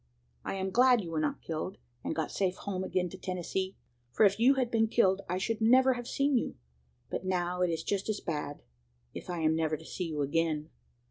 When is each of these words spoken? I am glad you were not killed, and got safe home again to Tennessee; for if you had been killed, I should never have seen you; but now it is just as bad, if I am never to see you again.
I 0.43 0.55
am 0.55 0.71
glad 0.71 1.01
you 1.03 1.11
were 1.11 1.19
not 1.19 1.43
killed, 1.43 1.77
and 2.03 2.15
got 2.15 2.31
safe 2.31 2.55
home 2.55 2.83
again 2.83 3.07
to 3.09 3.19
Tennessee; 3.19 3.75
for 4.11 4.25
if 4.25 4.39
you 4.39 4.55
had 4.55 4.71
been 4.71 4.87
killed, 4.87 5.21
I 5.29 5.37
should 5.37 5.61
never 5.61 5.93
have 5.93 6.07
seen 6.07 6.39
you; 6.39 6.55
but 7.11 7.23
now 7.23 7.61
it 7.61 7.69
is 7.69 7.83
just 7.83 8.09
as 8.09 8.19
bad, 8.19 8.63
if 9.13 9.29
I 9.29 9.41
am 9.41 9.55
never 9.55 9.77
to 9.77 9.85
see 9.85 10.05
you 10.05 10.23
again. 10.23 10.71